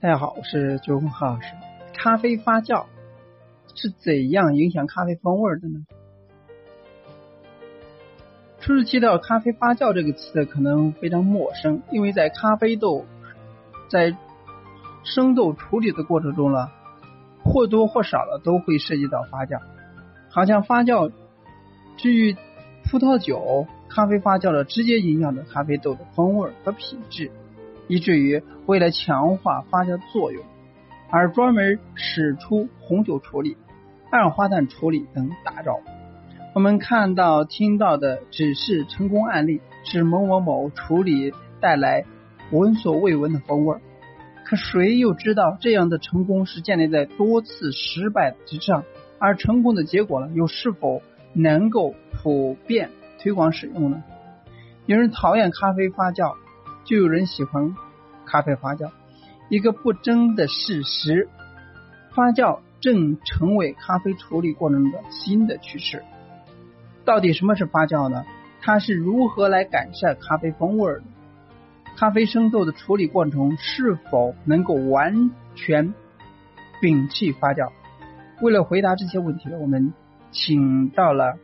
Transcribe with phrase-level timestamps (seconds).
[0.00, 1.48] 大家好，我是九红何老师。
[1.92, 2.84] 咖啡发酵
[3.74, 5.86] 是怎样影响咖啡风味的呢？
[8.60, 13.06] 初次提到咖啡发酵这个词可能非常陌生，因为在咖啡豆
[13.88, 14.16] 在
[15.02, 16.70] 生豆处理的过程中呢，
[17.42, 19.60] 或多或少的都会涉及到发酵。
[20.28, 21.10] 好像发酵
[21.96, 22.36] 至于
[22.84, 27.32] 葡萄酒、咖啡发酵的直接影响着咖啡豆的风味和品质。
[27.88, 30.44] 以至于为了强化发酵作用，
[31.10, 33.56] 而专门使出红酒处理、
[34.12, 35.80] 二氧化碳处理等大招。
[36.54, 42.04] 我们看到、听到的只是成功案例，是某某某处理带来
[42.50, 43.76] 闻所未闻的风味。
[44.44, 48.84] 可谁又知道这样的成功是建立在多次失败之上？
[49.18, 51.02] 而成功的结果呢，又是否
[51.32, 54.02] 能够普遍推广使用呢？
[54.86, 56.34] 有人讨厌咖啡发酵。
[56.88, 57.76] 就有人喜欢
[58.24, 58.90] 咖啡发酵，
[59.50, 61.28] 一个不争的事实，
[62.14, 66.02] 发酵正成为咖啡处理过程中的新的趋势。
[67.04, 68.24] 到底什么是发酵呢？
[68.62, 71.02] 它是如何来改善咖啡风味的？
[71.94, 75.92] 咖啡生豆的处理过程是否能够完全
[76.80, 77.70] 摒弃发酵？
[78.40, 79.92] 为了回答这些问题，我们
[80.30, 81.36] 请到了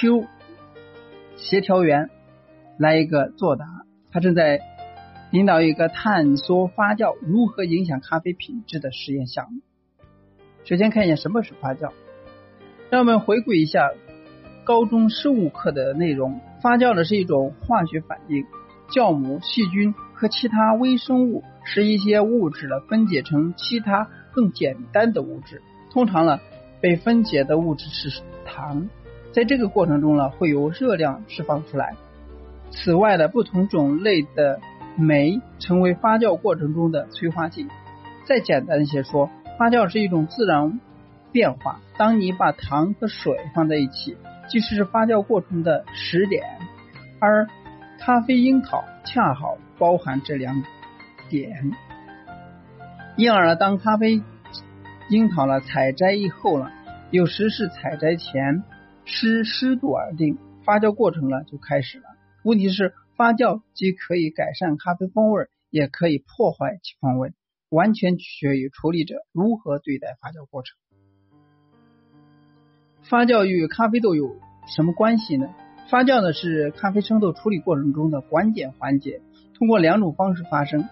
[0.00, 0.24] Q
[1.36, 2.08] 协调员
[2.78, 3.66] 来一个作答。
[4.12, 4.60] 他正在
[5.30, 9.62] 领导一个探索发酵如何影响咖啡品质的实验项目。
[10.64, 11.92] 首先看一下什么是发酵，
[12.90, 13.90] 让我们回顾一下
[14.64, 16.40] 高中生物课的内容。
[16.60, 18.44] 发酵呢是一种化学反应，
[18.90, 25.62] 酵母、细菌和其他微生物使一些物质呢分解成其他更简单的物质。
[25.90, 26.38] 通常呢
[26.82, 28.88] 被分解的物质是糖，
[29.32, 31.96] 在这个过程中呢会有热量释放出来。
[32.72, 34.60] 此外的不同种类的
[34.96, 37.68] 酶成为发酵过程中的催化剂。
[38.24, 40.80] 再简单一些说，发酵是一种自然
[41.30, 41.80] 变化。
[41.96, 44.16] 当你把糖和水放在一起，
[44.48, 46.44] 即使是发酵过程的始点。
[47.20, 47.46] 而
[48.00, 50.62] 咖啡樱桃恰好包含这两
[51.28, 51.72] 点。
[53.16, 54.22] 因而，当咖啡
[55.08, 56.70] 樱桃了采摘以后呢，
[57.10, 58.64] 有时是采摘前，
[59.04, 62.04] 湿湿度而定，发酵过程呢就开始了。
[62.44, 67.32] 问题是，发酵既可以改善咖啡风味，也可以破坏其风味，
[67.70, 70.76] 完全取决于处理者如何对待发酵过程。
[73.02, 74.36] 发酵与咖啡豆有
[74.66, 75.48] 什么关系呢？
[75.88, 79.20] 发酵呢是咖啡生豆处理过程中的关键环节，
[79.54, 80.88] 通过两种方式发生：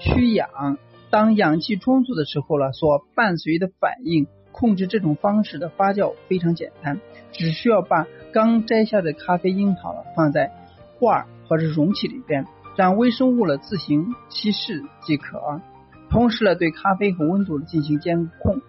[0.00, 0.78] 需氧，
[1.10, 4.26] 当氧气充足的时候了，所伴随的反应。
[4.52, 7.00] 控制这种方式的发酵非常简单，
[7.32, 10.52] 只需要把刚摘下的咖啡樱桃放在
[10.98, 12.46] 罐或者容器里边，
[12.76, 15.60] 让微生物了自行稀释即可。
[16.08, 18.60] 同时呢，对咖啡和温度进行监控，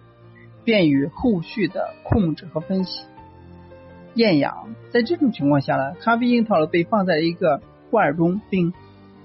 [0.64, 3.04] 便于后续的控制和分析。
[4.14, 8.72] 厌氧，在这种情况下呢，咖啡樱桃被放在一个罐中，并。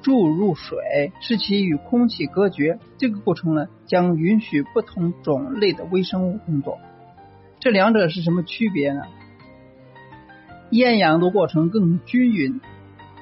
[0.04, 2.80] 注入水，使其与空气隔绝。
[2.98, 6.78] 这个过程呢，将允许不同种类的微生物工作。
[7.59, 9.02] 这两者是什么区别呢？
[10.70, 12.62] 厌氧的过程更均匀，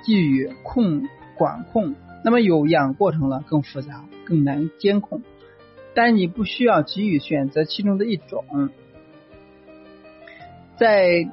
[0.08, 1.08] 易于控
[1.38, 1.96] 管控。
[2.24, 5.22] 那么有氧过程呢，更复杂，更难监控。
[5.94, 8.70] 但你不需要急于选择其中的一种，
[10.78, 11.30] 在。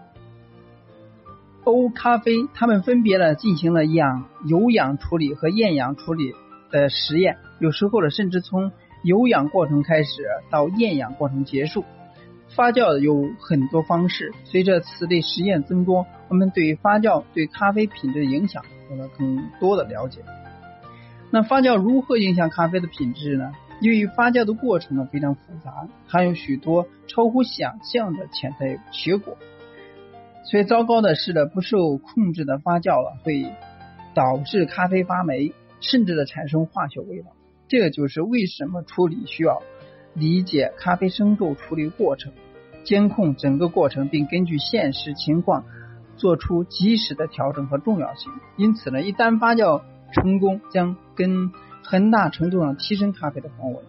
[1.65, 6.35] 欧咖啡，他们分别了进行了氧有氧处理和厌氧处理
[6.73, 8.73] 的实验，有时候呢，甚至从
[9.05, 11.85] 有氧过程开始到厌氧过程结束。
[12.55, 20.23] 发酵有很多方式，随着此类实验增多，我们对于发酵对咖啡品质的影响有了更多的了解。
[21.31, 23.53] 那发酵如何影响咖啡的品质呢？
[23.81, 29.37] 由于发酵的过程呢非常复杂，含有许多超乎想象的潜在结果。
[30.45, 33.51] 最糟糕的是呢，不受控制的发酵了，会
[34.15, 37.33] 导致咖啡发霉，甚至的产生化学味道。
[37.67, 39.63] 这个就是为什么处理需要
[40.15, 42.33] 理解咖啡生豆处理过程，
[42.85, 45.65] 监控整个过程，并根据现实情况
[46.17, 48.31] 做出及时的调整和重要性。
[48.57, 49.83] 因此呢，一旦发酵
[50.13, 51.51] 成功，将跟
[51.83, 53.81] 很大程度上提升咖啡的风味。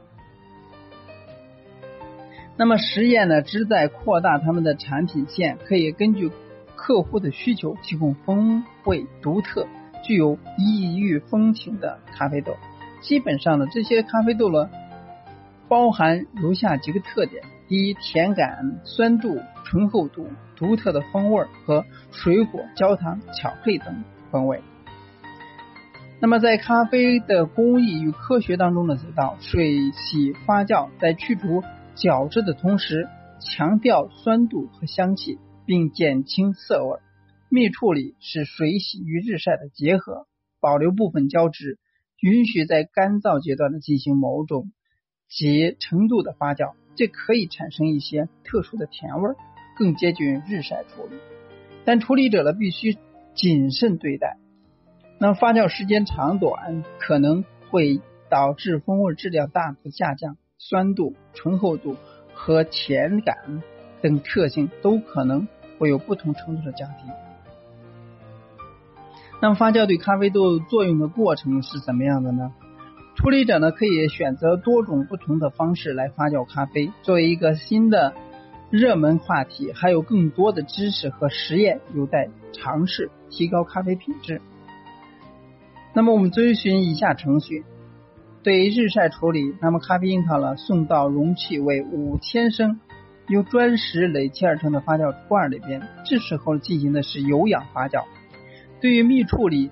[2.58, 6.32] 那么实验呢，旨在扩大他们的产品线，可以根据。
[6.76, 9.66] 客户的需求提供风味独特、
[10.04, 12.58] 具有异域风情的咖啡豆。
[13.02, 14.70] 基本上呢，这些咖啡豆呢，
[15.68, 24.62] 包含如下几个特点：第一，甜感、酸度、醇厚度、独特的风味和水果、焦糖、巧克力等风味。
[26.22, 31.64] 那么在咖啡的工艺与科学当中呢，提到水洗发酵，在去除
[31.96, 33.10] 角质的同时，
[33.42, 37.00] 强调酸度和香气，并减轻涩味。
[37.50, 40.26] 蜜处理是水洗与日晒的结合，
[40.62, 41.78] 保留部分胶质，
[42.22, 44.72] 允许在干燥阶段的进行某种
[45.36, 49.34] 及程度的发酵，这可以产生一些特殊的甜味，
[49.76, 51.18] 更接近日晒处理。
[51.86, 52.98] 但处理者呢，必须
[53.34, 54.38] 谨慎对待。
[55.18, 58.00] 那发酵时间长短可能会
[58.30, 61.98] 导致风味质量大幅下降，酸度、醇厚度
[62.36, 63.64] 和甜感
[64.04, 65.48] 等特性都可能
[65.80, 67.06] 会有不同程度的降低。
[69.42, 72.54] 那么发酵对咖啡豆作用的过程是怎么样的呢？
[73.16, 76.92] 处理者呢可以选择多种不同的方式来发酵咖啡。
[77.04, 78.14] 作为一个新的
[78.70, 84.42] 热门话题，还有更多的知识和实验有待尝试，提高咖啡品质。
[85.94, 87.64] 那么我们遵循以下程序：
[88.42, 92.80] 对于日晒处理，那么咖啡樱桃呢送到容器为五千升
[93.28, 98.04] 由砖石垒砌而成的发酵罐里边，这时候进行的是有氧发酵。
[98.82, 99.70] 对于蜜处理，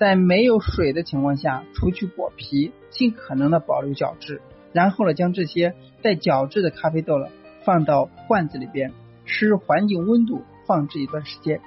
[0.00, 4.40] 在没有水的情况下，除去果皮，尽可能的保留角质，
[4.72, 7.28] 然后呢，将这些带角质的咖啡豆了
[7.66, 8.94] 放到罐子里边，
[9.26, 11.60] 使环境温度放置一段时间。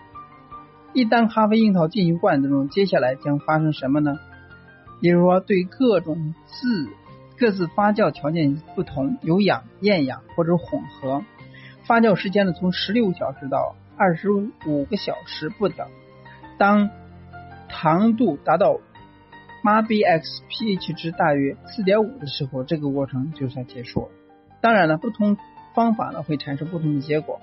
[0.94, 4.18] 一旦咖啡樱桃进行罐子中，接下来将发生什么呢？
[5.00, 6.90] 比如说，对各种自
[7.38, 11.24] 各自发酵条件不同，有氧、厌氧或者混合，
[11.86, 15.88] 发酵时间呢从十六小时到二十五个小时不等。
[16.58, 16.90] 当
[17.74, 18.80] 糖度达到
[19.64, 24.10] Mabx pH 值大约四点五的时候，这个过程就算结束了。
[24.62, 25.38] 当然了，不同
[25.74, 27.42] 方法呢会产生不同的结果。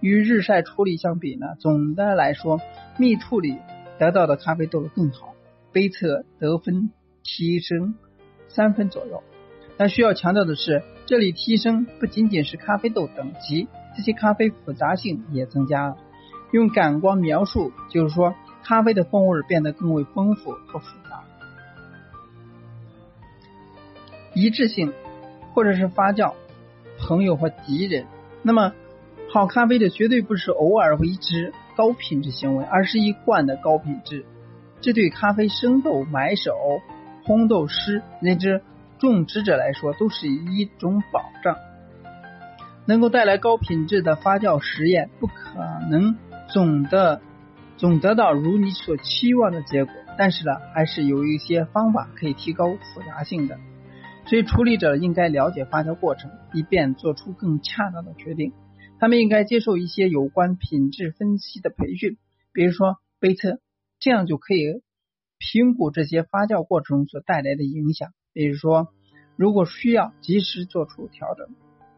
[0.00, 2.60] 与日晒处理相比呢，总的来说，
[2.96, 3.58] 蜜处理
[3.98, 5.34] 得到的咖啡豆更好，
[5.72, 6.90] 杯测得分
[7.24, 7.96] 提升
[8.48, 9.22] 三分左右。
[9.76, 15.96] 但需要强调的是，这里提升不仅仅是咖啡豆等级，这些咖啡复杂性也增加了。
[16.52, 18.34] 用感官描述，就是说。
[18.64, 21.24] 咖啡的风味变得更为丰富和复杂，
[24.34, 24.92] 一致性
[25.52, 26.34] 或者是发酵，
[26.98, 28.06] 朋友或敌人。
[28.42, 28.72] 那么，
[29.30, 34.24] 好咖啡的绝对不是偶尔为之高品质行为，而是一贯的高品质。
[34.80, 36.52] 这对咖啡生豆买手、
[37.24, 38.62] 烘豆师乃至
[38.98, 41.56] 种植者来说都是一种保障。
[42.84, 45.60] 能够带来高品质的发酵实验，不可
[45.90, 46.16] 能
[46.48, 47.20] 总的。
[47.82, 53.58] 总得到如你所期望的结果，但是呢，还是有一些方法可以提高复杂性的。
[54.28, 58.52] 所以，处理者应该了解发酵过程，以便做出更恰当的决定。
[59.00, 62.18] 他们应该接受一些有关品质分析的培训，
[62.52, 63.58] 比如说杯测，
[63.98, 64.80] 这样就可以
[65.40, 68.10] 评估这些发酵过程所带来的影响。
[68.32, 68.90] 比如说，
[69.34, 71.48] 如果需要及时做出调整，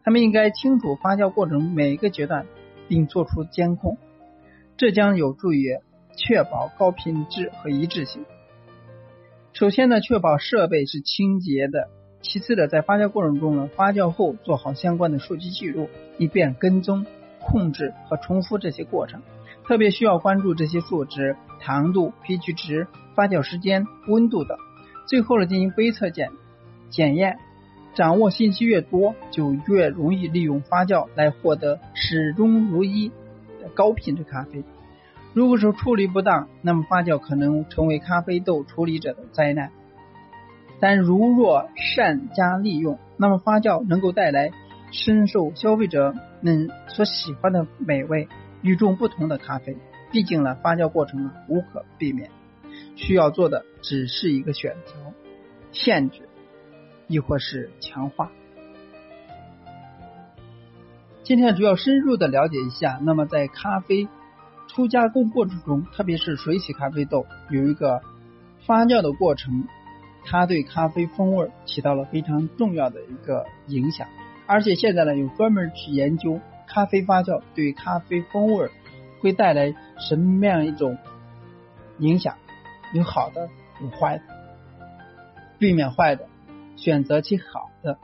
[0.03, 2.47] 他们应该清楚发酵过程每一个阶段，
[2.89, 3.99] 并做出监控。
[4.77, 5.79] 这将有助于
[6.17, 8.25] 确保高品质和一致性。
[9.53, 11.89] 首先呢，确保设备是清洁的；
[12.23, 15.89] 其次呢，在发酵过程中呢，发酵后做好相关的数据记录，
[16.19, 17.07] 以便跟踪、
[17.41, 19.23] 控制和重复这些过程。
[19.65, 24.59] 特别需要关注这些数值：糖度、pH 值、发酵时间、温度等。
[25.07, 26.31] 最后呢，进行杯测检
[26.91, 27.39] 检验。
[27.95, 33.69] 掌握信息越多，就越容易利用发酵来获得始终如一的。
[33.73, 34.65] 高品质咖啡，
[35.35, 39.73] 如果说处理不当，那么发酵可能成为咖啡豆处理者的灾难。
[40.79, 44.53] 但如若善加利用，那么发酵能够带来
[44.93, 48.29] 深受消费者们所喜欢的美味、
[48.63, 49.77] 与众不同的咖啡。
[50.13, 52.31] 毕竟呢，发酵过程无可避免，
[52.95, 54.93] 需要做的只是一个选择：
[55.73, 56.29] 限制，
[57.09, 58.31] 亦或是强化。
[61.25, 64.07] 今天主要深入的了解一下，那么在咖啡
[64.69, 68.03] 初加工过程中，特别是水洗咖啡豆有一个
[68.67, 69.69] 发酵的过程，
[70.25, 74.09] 它对咖啡风味起到了非常重要的一个影响。
[74.47, 78.69] 而且现在呢，有专门去研究咖啡发酵对咖啡风味
[79.21, 80.99] 会带来什么样一种
[81.99, 82.37] 影响，
[82.93, 83.49] 有好的，
[83.81, 84.25] 有坏的，
[85.59, 86.27] 避免坏的，
[86.77, 87.97] 选择其好的。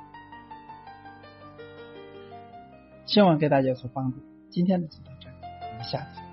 [3.06, 4.18] 希望给大家有所帮助。
[4.50, 6.29] 今天的就到这，我们下次。